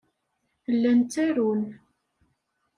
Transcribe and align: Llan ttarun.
Llan 0.73 0.99
ttarun. 1.03 1.61